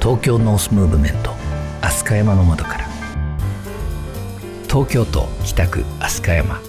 [0.00, 1.32] 東京ノースムーブメント
[1.80, 2.86] 飛鳥山の窓から。
[4.68, 6.60] 東京都北区飛鳥山。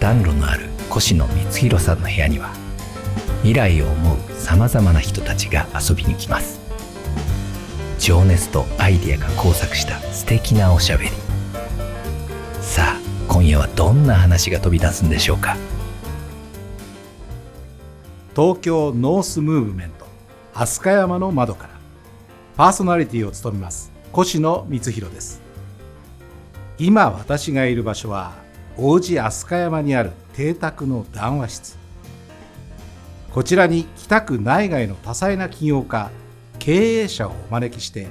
[0.00, 2.52] 暖炉のある越野光弘さんの部屋には
[3.42, 6.58] 未来を思うさまざまな人たちが遊びに来ます。
[8.00, 11.10] 情熱とアイデアが交錯した素敵なおしゃべり。
[12.60, 15.56] さあ今夜はどんな話が飛び出すんでしょうか。
[18.36, 20.04] 東京ノースムーブメント
[20.52, 21.70] 飛鳥山の窓から
[22.54, 25.40] パーソナリティを務めます越野光弘です。
[26.76, 28.34] 今私がいる場所は
[28.76, 31.78] 王子飛鳥山にある邸宅の談話室。
[33.32, 36.10] こちらに北区内外の多彩な起業家
[36.58, 38.06] 経営者をお招きして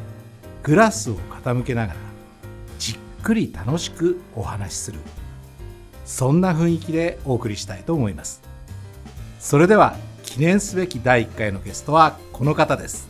[0.63, 1.99] グラスを傾けながら
[2.79, 4.97] じっくり楽しくお話しする。
[6.03, 8.41] そんな雰囲気でお送りしたいと思います。
[9.39, 9.95] それでは
[10.25, 13.07] 記念すべき第1回のゲストはこの方です。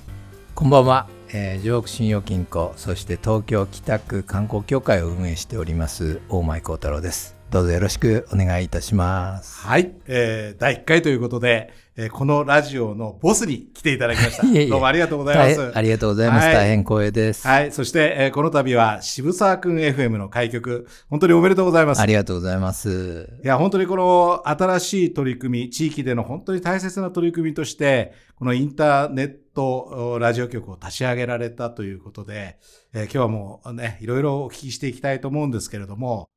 [0.53, 7.35] こんばんは、えー、上北信用金庫そして東京北区観光協会を運営しております大前幸太郎です。
[7.49, 9.65] どうぞよろしくお願いいたします。
[9.65, 14.45] はい、えー、第1回ということでえー、このラジオのボスに来ていただきました。
[14.45, 15.77] いえいえどうもありがとうございます。
[15.77, 16.45] ありがとうございます。
[16.45, 17.47] はい、大変光栄です。
[17.47, 17.71] はい。
[17.71, 22.01] そして、えー、この度は渋沢くん FM の開局、本当におめでとうございます。
[22.01, 23.29] ありがとうございます。
[23.41, 32.59] いや、本当にこの新しい取り組み、地域での本当に大切な取り組みとして、このインターネットラジオ局を立ち上げられたということで、
[32.93, 36.27] えー、今日はもうね、いろいろお聞きしていきたいと思うんですけれども、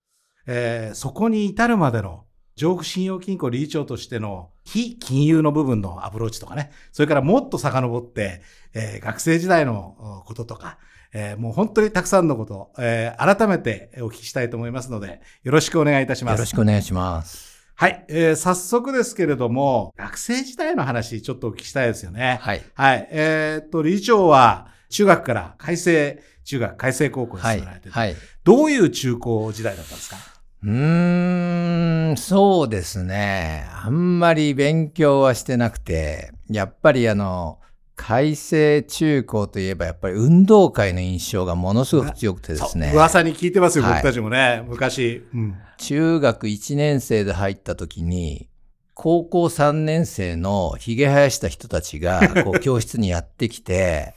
[0.46, 2.27] えー、そこに至るまでの
[2.58, 8.42] 上北信用金庫理事長としての非金融の部分のアプローチとかね、それからもっと遡って、
[8.74, 10.78] えー、学生時代のこととか、
[11.14, 16.34] えー、もう本当にたくさんのこと、えー、改めてお聞きしたいと思いますので、よろしくお願いいたします。
[16.34, 17.56] よろしくお願いします。
[17.76, 22.40] はい、えー、早速ですけれども、学生時代の話、ちょっとお聞きしたいですよね。
[22.42, 22.62] はい。
[22.74, 23.08] はい。
[23.12, 30.16] えー、っと、理事長は、中学から改正中学、改正高校に進められてて、はい、はい、どういう中高時代だったんですか？
[30.62, 33.66] うーん、そうですね。
[33.72, 37.60] あんまり勉強はしてなくて、やっぱりあの、
[37.94, 42.92] 改正中高といえばやっぱり運動会の印象がものすごく強くてですね。
[42.94, 45.56] 噂に聞いてますよ、僕たちもね、昔、うん。
[45.78, 48.48] 中学1年生で入った時に、
[48.94, 54.14] 高校3年生の髭生やした人たちが、こう、教室にやってきて、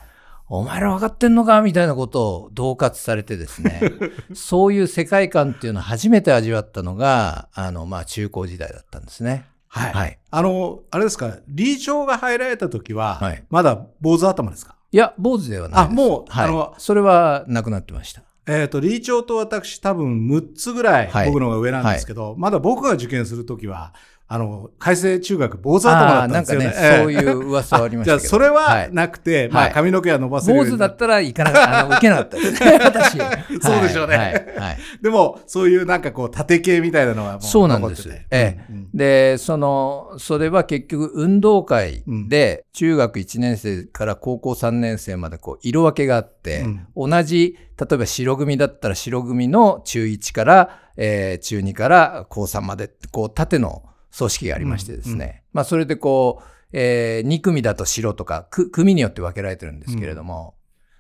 [0.53, 1.61] お前ら分かってんのか？
[1.61, 3.81] みたいなことを恫喝されてですね、
[4.35, 9.45] そういう世界観っていうのを初めて味わったのが、あの、まあ、中高時代だったんですね。
[9.69, 9.93] はい。
[9.93, 10.19] はい。
[10.29, 14.75] あの、あれですか、理事長が入られた時は、はい、まだ坊主頭ですか？
[14.91, 15.91] いや、坊主ではないです。
[15.93, 18.21] あ、もう、はい、あの、それはなくなってました。
[18.45, 23.93] えっ、ー、と、理事長と私多分6つぐらい僕の方が上なんですけど、はい、まだ僕が受験するときは、
[24.33, 26.65] あの、改正中学、坊主頭だったんですよね。
[26.67, 28.19] なんかね、そういう噂はありましたけど。
[28.21, 30.57] じゃあ、それはなくて、はい、まあ、髪の毛は伸ばせる。
[30.57, 33.17] 坊主だったらいかなかった、あの、受けなかったですね、私。
[33.61, 34.15] そうでしょうね。
[34.15, 34.27] はい。
[34.27, 38.07] はい、でも、そういうなんかこう、縦系みたいなのはもうそうなんです。
[38.09, 46.61] ええ、うん、で、その、それは結局、運動会で、中学1年生から高校3年生までこう、色分けがあって、
[46.95, 53.83] うん、同じ、例えば白組だったら白組の中1から、えー、中2から高3まで、こう、縦の、
[54.17, 60.55] 組織がありましてですね、まあそれでこう、えー、2組だと白とか、組によって分けられてるんですけれども、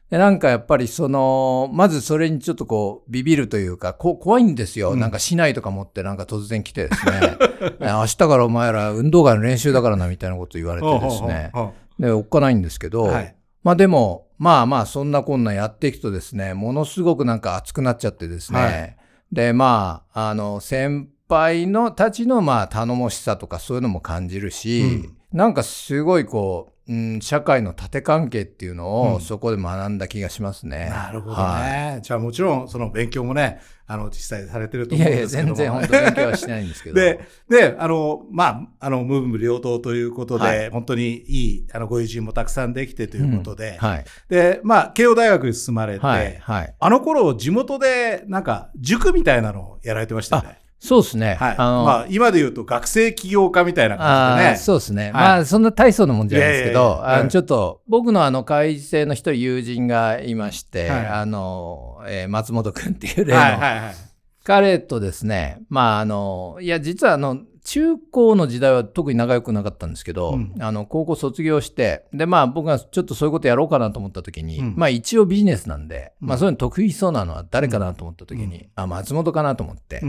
[0.09, 4.91] うん、でなんかやっぱりその、まずそれにちょっとこう、ビビるというか、こ怖いんですよ。
[4.91, 7.37] うん、なんか市内とか持ってなんか突然来てですね、
[7.79, 11.51] 明日からお前ら運動会の練習だからなみたいなこと言われてですね、
[11.99, 18.97] で、おっかないんですけど、はい、まあでも、まあまあそんなこんなやっていくとですね、ものすごくなんか熱くなっちゃってですね、はい、
[19.31, 30.87] で、まあ、あの、先輩のたちのまあ頼もしさとかそういうのも感じるし、うん、なんかすごいこう、うん、社会の縦関係っていうのをそこで学んだ気がしますね。
[30.89, 31.41] うん、なるほどね。
[31.41, 36.95] はい、じゃあもちろんその勉強もね、あの実際されてると思うんですけどいやいや、全然本当勉強はしてないんですけど。
[36.99, 37.19] で、
[37.49, 44.05] で、あの、まあ、あの、無分両党ということで、はい、本当にいい、あの、ご友人もたくさんできてということで、うん、はい。
[44.29, 46.75] で、まあ、慶応大学に進まれて、はい、はい。
[46.79, 50.61] あの頃、地元で、なんか、塾みたいなのをやられてましたよね。
[50.81, 51.35] そうですね。
[51.35, 51.55] はい。
[51.59, 54.57] あのまあ、今で言うと学生起業家みたいな感じでね。
[54.57, 55.03] そうですね。
[55.03, 63.95] はい、まあ、そんな大層なもんじゃないですけど、あのちょっと、僕のあの、会生の一人友人がいまして、はい、あの、えー、松本くんっていう例の、はいはいはい、
[64.43, 80.01] 彼とですね、まあ、あの、いや、実はあの、中高の時代は特に仲良くなかったんですけど、うん、あの高校卒業してでまあ僕がちょっとそういうことやろうかなと思った時に、うん、まあ一応ビジネスなんで、うん、まあそういうの得意そうなのは誰かなと思った時に、あ松本かなと思って、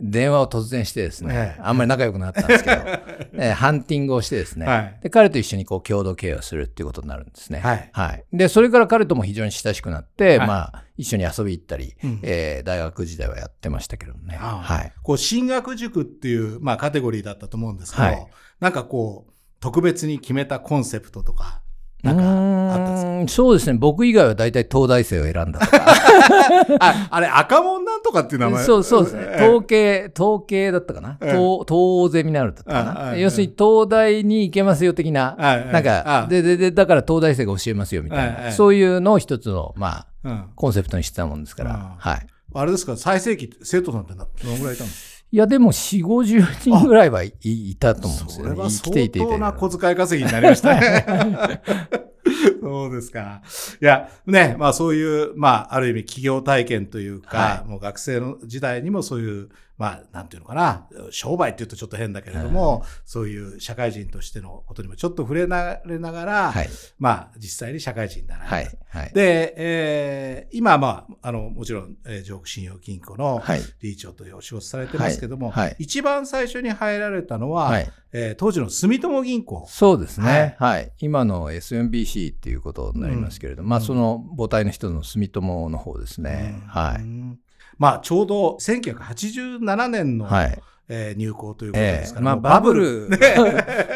[0.00, 2.82] 電話を突然してですね、あんまり仲良くなったんですけど、
[3.42, 7.60] えハンティングをしてですね、はい、で彼と一緒にこう共同経営をするっていうことになるんですね。
[7.60, 7.90] はい。
[7.92, 14.36] はい、で、それから彼とも非常に親しくなって、はい、まあ、一緒に遊び行ったり、うん、えー、大学時代はやってましたけどね。
[14.36, 14.92] はい。
[15.02, 18.26] こう、進学塾っていう、まあ、カテゴリーだったと思うんですけど、はい、
[18.60, 21.61] なんかこう、特別に決めたコンセプトとか、
[22.02, 23.78] なんかあったんそうですね。
[23.78, 25.84] 僕以外は大体東大生を選んだとか。
[26.80, 28.64] ああれ、赤門なんとかっていう名前？
[28.64, 29.36] そうそうですね。
[29.36, 31.16] 統計、統計だったかな？
[31.20, 33.16] 東、東ゼミナルだったかな？
[33.16, 41.94] 要するに東大に行けますよ的な、なんか、で、で、で、だから東大生が教えますよみたいな、そういうのを一つの、まあ、コンセプトにしてたもんですから。
[41.98, 42.26] はい。
[42.54, 48.50] あれですか、最盛期、生徒さんってどのぐらいいたんですかいや、でも4、50人ぐらいはいいたと思うんですよね。
[48.50, 51.62] それは相当な小遣い稼ぎになりましたね。
[52.60, 53.40] そうですか。
[53.80, 59.48] いや、ね、まあそういう、まあある意味企業体験というか、はい、もう学生の時代にもそういう、
[59.82, 66.68] まあなんていうのかな、商売って言うとちょっと変だけれども、はい、そういう社会人としてのことにもちょっと触れられながら、はい、
[67.00, 68.36] まあ実際に社会人にな。
[68.36, 68.68] はい、
[69.12, 73.42] で、えー、今まあ、あの、もちろん、えー、上信用金庫の
[73.80, 77.76] 理事長というお仕事されてますけども、一番最初に入られたのは、
[78.12, 79.66] えー、当時の住友銀行。
[79.68, 80.54] そうですね。
[80.58, 80.76] はい。
[80.76, 86.60] はい、今の SMBC っていうことになりますけれども、うん、まあその母体の人の住友の方ですね。
[86.62, 87.41] うん、はい。
[87.82, 90.62] まあちょうど1987年の、はい。
[90.88, 93.08] えー、入校ということですから、えー、まあ、バブル、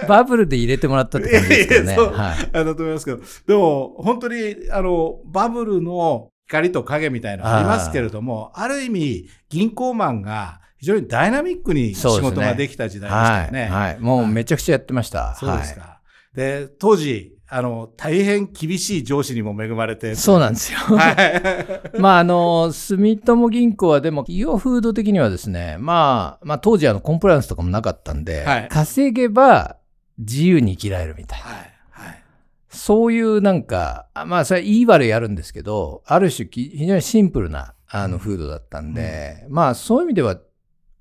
[0.09, 0.47] バブル。
[0.49, 1.95] で入れてもらったって感じですね。
[1.95, 13.65] そう、はい、あだと思いますけど、でも、本当に、あの、バブルの光と影みたいなのありますけれども、ある意味、銀行マンが、非常にダイナミックに仕事ができた時代でしたよね。
[13.65, 13.75] ね。
[13.75, 15.35] はい、はい、もうめちゃくちゃやってました。
[15.35, 15.81] そうですか。
[15.81, 16.01] は
[16.35, 20.17] い、で、当時、あの、大変厳しい上司にも恵まれて。
[20.17, 20.79] そうなんですよ。
[20.79, 22.01] はい。
[22.01, 29.77] まあ、あの、住友銀行はでも、企業風土的にはですね、まあ、まあ、当時あの、コンプライアンスとかもなかったんで、はい、稼げば
[30.19, 31.47] 自由に生きられるみたいな。
[31.47, 31.57] はい。
[31.91, 32.23] はい、
[32.69, 40.37] そういうなんか、まあ、それはいい悪いあるんですけど、ある種、非常にシンプルな、あの、風土だったんで、うん、まあ、そういう意味では、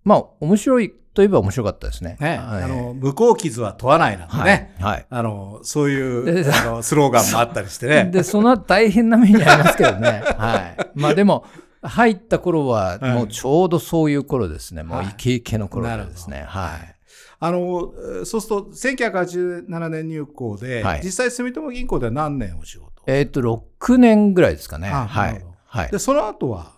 [0.04, 2.18] まあ、面白いといえば面白かったですね。
[2.20, 4.76] ねはい、あの、向こう傷は問わないなんてね。
[4.80, 4.94] はい。
[4.94, 8.10] はい、あの、そういうあの スローガンもあったりしてね。
[8.12, 10.22] で、その後大変な目にありますけどね。
[10.38, 10.90] はい。
[10.94, 11.46] まあでも、
[11.82, 14.84] 入った頃は、もうちょうどそういう頃ですね。
[14.84, 16.44] もうイケイケの頃ですね。
[16.46, 16.96] はい。
[17.40, 17.94] あの、
[18.26, 24.90] そうすると、1987年入校で、はい、実際住友銀行では何年お仕事えっと、6年ぐらいですかね。
[24.90, 25.46] はい。
[25.66, 25.92] はい。
[25.92, 26.75] で、その後は？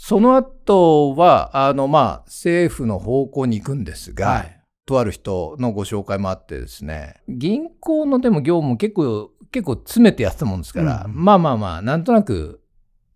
[0.00, 12.60] その後は、あの、まあ、政府の方向に行くんですが、はい、とある人のご紹介もあってですね、銀行のでも業務結構、結構詰めてやってたもんですから、うん、まあまあまあ、なんとなく、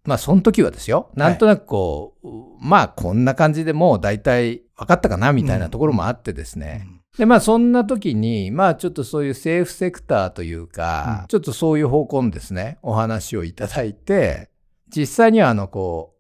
[0.05, 7.01] まあ、その時はですよ、なんとなくこう、はい、まあ、こんな感じでもう大体分かったかな、みたいなところもあってですね、うん。
[7.17, 14.51] で、まあそんな時に、まあちょっとそういう政府セクターというか、うん、ちょっとそういう方向のですね、お話をいただいて、
[14.95, 16.12] 実際にはあのこう、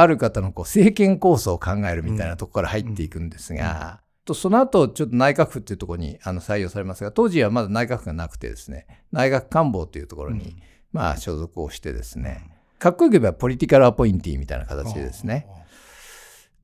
[0.00, 10.56] ある方のこう政権構想を考えるみたいなところから入っていくんですが、とその後、ちょっと内閣府っていうところにあの採用されますが、当時はまだ内閣府がなくてですね、内閣官房というところに、
[10.92, 15.46] まあ所属をしてですね、かっこよく言えばポリティカルアポインティみたいな形でですね。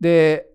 [0.01, 0.47] で、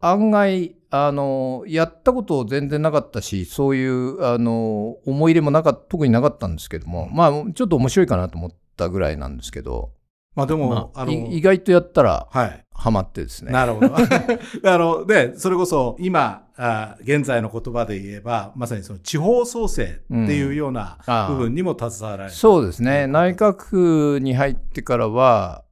[0.00, 9.92] 案外、あの、やったこと全然なかったし、そういう、あの、思い入れもなか特になかったんですけども、まあ、ちょっと面白いかなと思ったぐらいなんですけど、
[10.34, 12.64] まあでも、まあ、あの意外とやったら、はい。
[12.76, 13.52] ハマってですね。
[13.52, 13.94] なるほど。
[13.96, 20.98] あの、で、それこそ今あ、現在の言葉で言えば、まさにその地方創生っていうような
[21.28, 23.06] 部分にも携わられる、うん、そうですね。
[23.06, 25.64] 内閣府に入ってからは、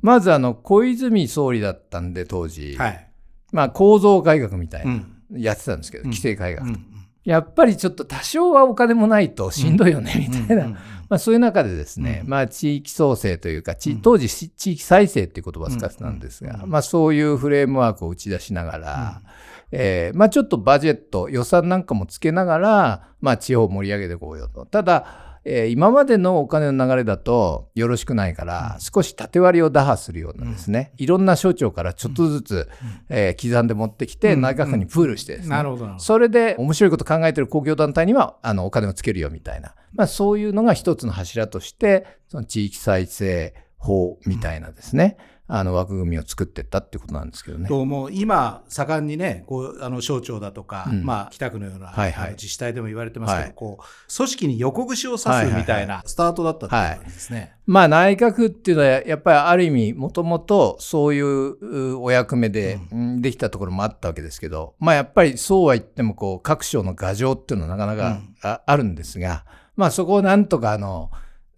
[0.00, 2.76] まずあの、小泉総理だったんで、当時。
[2.76, 3.08] はい。
[3.52, 6.74] まあ、構造改革みたいな、やってたんですけど、うん、規制改革と。
[6.74, 6.91] うん
[7.24, 10.68] やっぱりちょっと多少はお金もないとしんどいよね、みたいな。
[11.08, 19.22] まあそういう中でですね、まあ地域創生というか、当時地域再生っていう言葉を使ってたんですが、まあそういうフレームワークを打ち出しながら、
[19.70, 24.66] えー、まあちょっとバジェット、予算なんかもつけながら、まあ地方を盛り上げていこうよと。
[24.66, 32.68] ただ、えー、今までのお金の流れだとよろしくないから、少し縦割りを打破するようなですね、いろんな省庁からちょっとずつ、
[33.08, 35.98] えー、刻んで持ってきて、内閣府にプールしてですね、なるほど。
[35.98, 45.16] それで面白いこと考えてる公共団体にはあのお金をつけるよみたいな、まあ、そういうのが一つの柱として、その地域再生法みたいなですね、
[45.54, 47.68] あの枠組みを作っていったっていうことなんですけどね。
[47.68, 57.36] ともう今、盛んにね、こうあの省庁だとか、うん、まあ、北区のような、はいはい、自治体でも言われてますけど、はい、こう組織に横串を刺すみたいなスタートだったってことですね。
[57.36, 57.50] はいはい。
[57.50, 62.78] はい、まあ、内閣っていうのは、やっぱりある意味、もともとそういうお役目で
[63.20, 69.44] できたところもあったわけですけど、まあ、やっぱりそうは言ってもこう、各省の牙城っていうのはなかなかあ,、あるんですが、
[69.76, 71.10] まあ、そこをなんとかあの、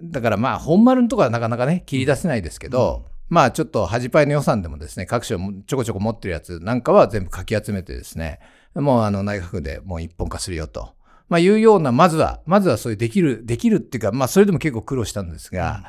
[0.03, 8.41] だからまあ本丸のところはなかなかね切り出せないですけど、まあちょっと恥パイの予算でもですね、各省ちょこちょこ持ってるやつなんかは全部かき集めてですね、
[8.75, 10.95] もうあの内閣府でもう一本化するよと。
[11.29, 15.85] まあいうような、まずは、まずはそういうできる、できるっていうか、まあそれでも結構苦労したんですが、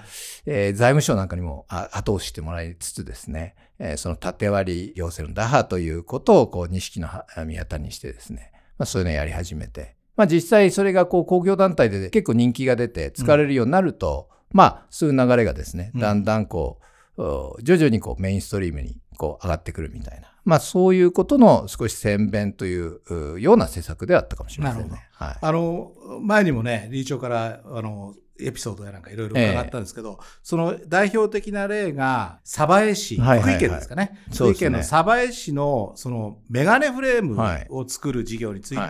[0.46, 7.10] うん、えー、財務省なんかにも後押ししてもらいつつですね、えー、その縦割り行政の打破ということを、こう、錦の
[7.46, 16.86] 宮田にしてですね、まあそういうのをやり始めて、まあ実際それがこう公共団体で結構人気が出て使われるようになると、うん、まあそういう流れがですね、だんだんこう、
[17.18, 25.08] 徐々にこうメインストリームにこう上がってくるみたいな、まあ、そういうことの少し宣伝というような施策であったかもしれませんね。
[25.14, 34.20] はい、あの前にもね、理事長からあのエピソードやなんかいろいろ伺ったんですけど、えー、その代表的な例が、鯖江市、福井県ですかね。
[34.34, 37.38] 福井県の鯖江市の、そのメガネフレーム
[37.70, 38.90] を作る事業について、は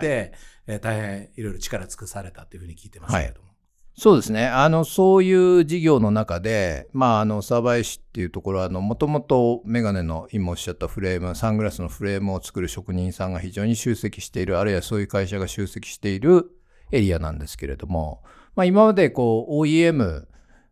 [0.66, 3.45] えー、大変いろいろ力尽くされたというふうに聞いてますけれども。
[3.98, 4.46] そうですね。
[4.46, 16.50] あの、そういう事業の中で、まあ、あの、鯖江市っていうところは、あの、もともとメガネの今おっしゃったフレーム、サングラスのフレームを作る職人さんが非常に集積している、あるいはそういう会社が集積している
[16.92, 18.22] エリアなんですけれども、
[18.54, 20.26] まあ、今までこう、OEM、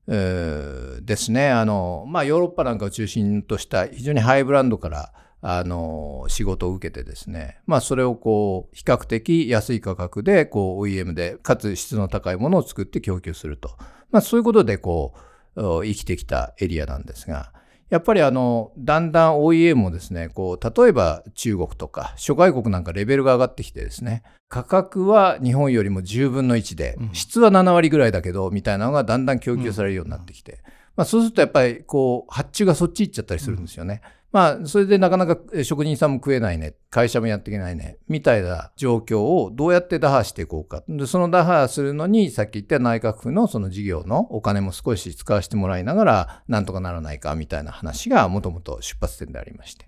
[0.07, 1.49] ですね。
[1.49, 5.13] あの、まあ、ヨーロッパなんかを中心とした非常にハイブランドから、
[5.47, 13.77] あの、仕事を受けてですね、まあそれをこう、比較的安い価格で、こう OEM で、かつ質の高いものを作って供給すると。
[14.11, 15.13] まあそういうことでこ
[15.55, 17.53] う、生きてきたエリアなんですが、
[17.91, 30.61] やっぱりあの、だんだん OEM もですね、こう、例えば中国とか諸外国なんかレベルが上がってきてですね、価格は日本よりも10分の1で、質は7割ぐらいだけど、みたいなのがだんだん供給されるようになってきて、
[30.97, 34.01] まあそうするとやっぱりこう、発注がそっち行っちゃったりするんですよね。
[34.35, 40.83] まあ、それでなかなか職人さんも食えないね、会社もやっていけないね、みたいな状況をどうやって打破していこうか。
[40.89, 49.85] でその打破するのに、さっき言った内閣府のその事業のお金も少し使わせてもらいながら、なんとかならないか、みたいな話がもともと出発点でありまして。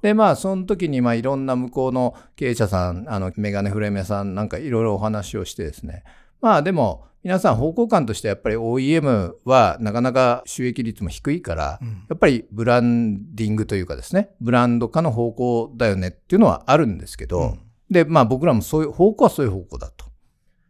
[0.00, 6.04] で、まあ、その時に、まあ、いろんな向こうの経営者さん、あの、メガネフレーム屋さんなんかいろいろお話をしてですね、
[6.40, 20.06] まあでも、皆さん方向感としてやっぱり OEM はなかなか収益率も低いから、うん、やっぱりブランディングというかですね、ブランド化の方向だよねっていうのはあるんですけど、うん、で、まあ僕らもそういう方向はそういう方向だと。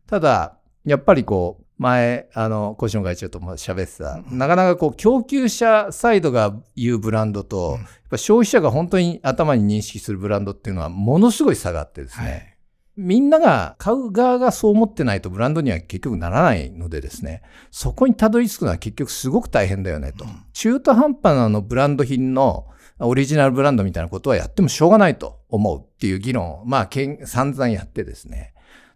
[0.07, 12.58] ただ、やっぱりこう、前、あの、小島会長とも喋ってた、うん、なかなかこう、供給者サイドが言うブランドと、やっぱ消費者が本当に頭に認識するブランドっていうのはものすごい差があってですね、はい
[12.99, 20.25] みんなが買う側がそう思ってないとブランドには結局ならないのでですね、そこにたどり着くのは結局すごく大変だよねと。
[20.25, 22.67] うん、中途半端なのブランド品の
[22.99, 26.91] オリジナルブランドみたいなことはやってもしょうがないと思うっていう議論を、まあ、
[27.25, 28.53] 散々やってですね。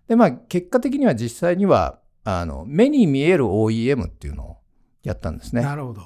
[0.08, 4.56] で、まあ、結果的には実際には、あの、目に見える OEM っていうのを
[5.04, 5.62] やったんですね。
[5.62, 6.02] なるほど。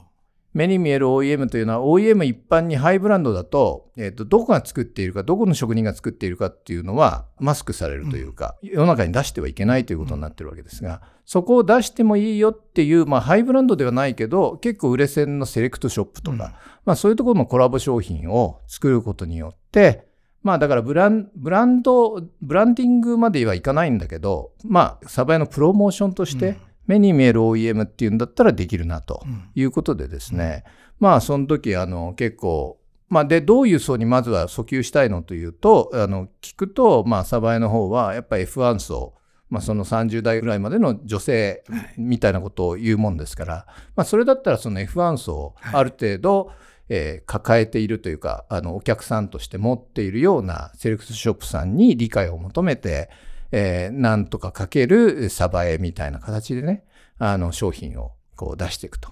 [0.57, 16.41] 目に見える OEM というのは OEM 一般にハイブランドだと,、えー、とどこが作っているかどこの職人が作っているかっていうのはマスクされるというか、うん、世の中に出してはいけないということになってるわけですが、うん、そこを出してもいいよっていう、まあ、ハイブランドではないけど結構売れ線のセレクトショップとか、うん、
[16.87, 20.07] まあ、そういうところのコラボ商品を作ることによって
[20.43, 26.57] まあだからブランブランド、ブランディングまではいかないんだけど、まあ、サバイのプロモーションとして、
[26.87, 29.25] 目に見える OEM っていうんだったらできるなと
[29.55, 30.65] いうことでですね、
[31.01, 32.79] うん、まあその時あの結構
[33.09, 39.15] まあ、で、どういう層にまずは訴求したいのというと、あの、聞くと、まあ、サバエの方は、やっぱり F1 層、
[39.49, 41.63] まあ、その30代ぐらいまでの女性
[41.97, 43.65] みたいなことを言うもんですから、はい、
[43.95, 46.57] まあ、それだったらその F1 層をある程度、はい、
[46.89, 53.09] えー、抱えているというか、あの、お客さんとして持っているようなセレクトショップさんに理解を求めて、
[53.53, 56.85] えー、なんとかかけるサバエみたいな形でね、
[57.19, 59.11] あの商品をこう出していくと。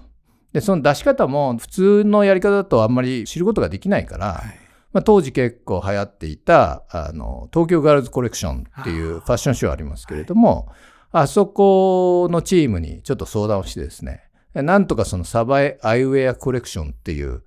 [0.53, 4.59] で、その出し方も普通のやり方だとあんまり知ることができないから、はい、
[4.93, 10.67] まあ、当時結構流行っていたあの東京ガールズコレクションっていうファッションショーありますけれども、
[11.11, 14.21] はい、あそこのチームにちょっと相談をしてですね、
[14.53, 17.43] なんとかそのサバエアイウェアコレクションっていう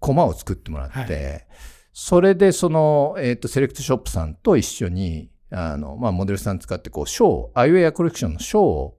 [0.00, 1.46] コマを作ってもらって、はい、
[1.92, 8.98] それでその、えっ、ー、と、セレクトショップさんと一緒に、あの、まあ、モデルさん使って、こう、ショー、アイウェアコレクションのショーを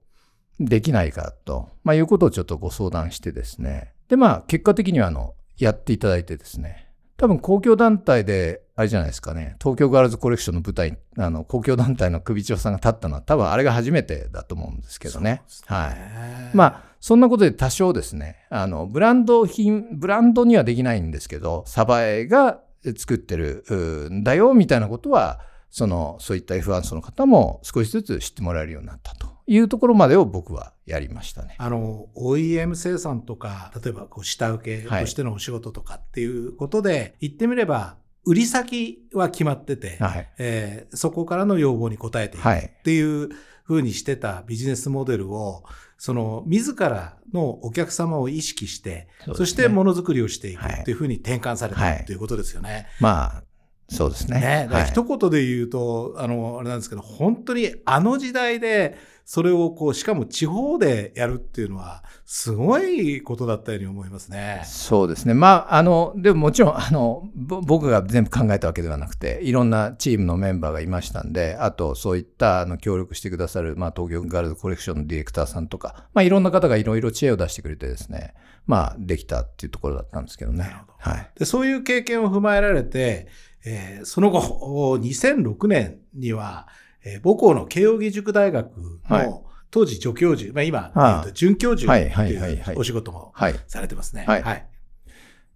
[0.58, 3.92] できないかと、まあ、いうことをちょっとご相談してですね。
[4.08, 15.30] で、まあ、結果的には、あの、やっていただいてですね、多分公共団体で、あれじゃないですかね、東京ガールズコレクションの舞台、あの、公共団体の首長さんが立ったのは、多分あれが初めてだと思うんですけどね。
[15.30, 16.56] ねはい。
[16.56, 22.60] まあ、そんなことで多少ですね、あの、ブランド品、ブランドにはできないんですけど、サバエが
[22.96, 23.64] 作ってる
[24.10, 25.40] んだよ、みたいなことは、
[25.70, 31.54] その、そういった F1 層の方も少しずつ知ってもらえるようになったというところまでを僕はやりましたね。
[31.58, 43.30] あの、OEM 生産とか、例えばこう下請けとしてのお仕事とかっていうことで、はい、言ってみれば、売り先は決まってて、はい、えー、そこからの要望に応えていくっていう
[43.64, 45.64] ふうにしてたビジネスモデルを、
[45.96, 52.88] その自らのお客様を意識して、そ、ね,、してものづくりをしていくっていうふうに転換された、はい、ということですよね。
[53.00, 53.42] まあ
[53.90, 54.68] そうですね。
[54.70, 64.62] ね一言で言うと、あの、あれなんですけど、本当にあの時代で、それをこう、しかも地方でやるっていうのは、すごいことだったように思いますね。
[64.64, 65.34] そうですね。
[65.34, 78.34] まあ、あの、でももちろん、あの、僕が全部考えたわけではなくて、いろんなチームのメンバーがいましたんで、あと、そういったあの協力してくださる、まあ、東京ガールズコレクションのディレクターさんとか、まあ、いろんな方がいろいろ知恵を出してくれてですね、
[78.66, 80.74] まあ、できたっていうところだったんですけどね。
[80.98, 81.30] はい。
[81.38, 83.28] で、そういう経験を踏まえられて、
[83.64, 86.68] えー、その後、2006年には、
[87.04, 88.70] えー、母校の慶應義塾大学
[89.08, 92.02] の、当時助教授、まあ今、はあ、准教授って
[92.32, 93.32] いうお仕事も
[93.66, 94.24] されてますね。
[94.26, 94.42] はい。
[94.42, 94.66] はい、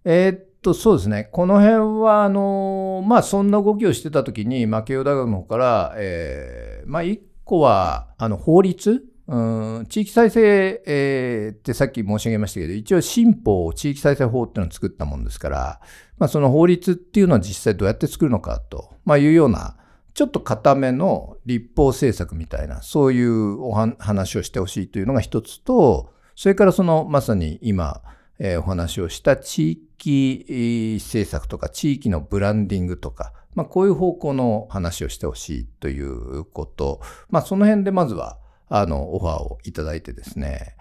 [0.05, 1.25] えー、っと、そうですね。
[1.31, 15.81] この辺は、あのまあそんな動きをしてた時に、まあ慶応大学の方から、えー、まあ一個は、あの、法律うん、地域再生、えー、ってさっき申し上げましたけど、一応新法地域再生法っていうのを作ったもんですから、
[16.17, 19.77] まあ、その法律っていうのは実際どうやって作るのかと、まあ、いうような、
[20.13, 28.01] ちょっと固めの立法政策みたいな、そういうお話をしてほしいというのが一つと、それからそのまさに今、
[28.39, 40.75] えー、お話をした地域政策とか地域のブランディングとか、まあ、こういう方向の話をしてほしいということ、まあ、その辺でまずはあのオファーをいただいてですね、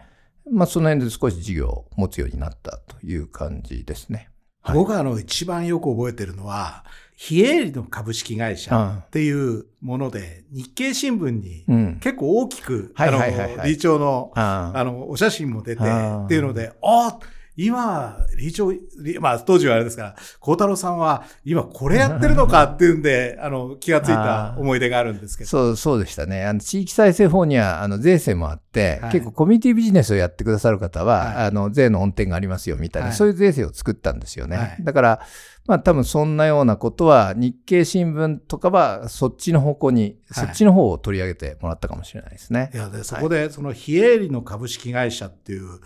[0.50, 4.31] まあ、その辺で少し事業を持つようになったという感じですね。
[4.64, 6.85] はい、僕はあの一番よく覚えてるのは、
[7.16, 11.64] 非営利の株式会社っていうもので、日経新聞に
[12.00, 17.18] 結構大きく、あの、理事長の、あの、お写真も出てっていうので、あ
[17.57, 18.73] 今、理事長、
[19.21, 25.51] まあ当時はあれですから、孝太郎さんは今これやってるのかっていうんで、 あの、気がついた思い出があるんですけど。
[25.51, 26.45] そう、そうでしたね。
[26.45, 34.77] あの、地域再生法には、あの、税制もあって、はい、結構コミュニティビジネスをやってくださる方は、はい、あの、税の恩典がありますよみたいな、はい、そういう税制を作ったんですよね。
[34.81, 35.21] だから、
[35.67, 42.71] まあ多分そんなようなことは日経新聞とかはそっちの方向に、そっちの方を取り上げてもらったかもしれないですね。
[42.75, 45.81] いやでそこでその非営利の株式会社っていう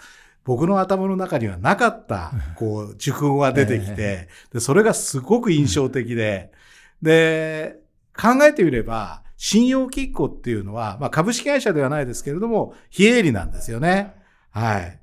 [0.48, 6.52] 僕の頭の中にはなかった、こう、受粉が出てきて、で、それがすごく印象的で、
[7.02, 7.76] で、
[8.18, 14.14] 考えてみれば、信用金庫っていうのは、まあ株式会社ではないですけれども、非営利なんですよね。
[14.48, 14.98] はい。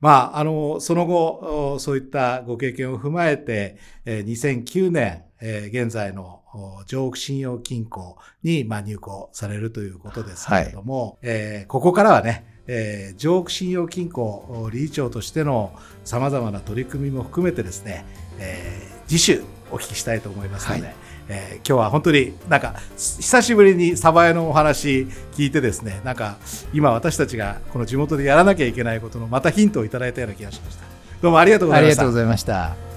[0.00, 6.42] まあ、あの、その後、そういったご経験を踏まえて、2009年、現在の
[6.88, 11.32] 上北信用金庫に、まあ、入庫されるということですけれども、は
[11.62, 15.72] い、ここからはね、えー、上北信用金庫理事長としての
[16.04, 18.04] さまざまな取り組みも含めてですね、
[18.38, 20.94] えー、次週お聞きしたいと思いますので、はい、
[21.28, 26.36] えー、今日は本当になんか久しぶりにサバエのお話聞いてですねなんか
[26.72, 30.84] 今私たちがこの地元でやらなきゃいけないことのまたヒントをいただいたような気がしました。
[31.20, 32.02] どうもありがとうございました。
[32.02, 32.87] ありがとうございました